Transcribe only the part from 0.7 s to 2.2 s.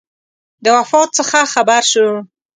وفات څخه خبر شو.